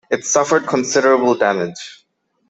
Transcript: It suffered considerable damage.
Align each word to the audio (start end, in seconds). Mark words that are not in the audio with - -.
It 0.09 0.25
suffered 0.25 0.65
considerable 0.65 1.35
damage. 1.35 2.07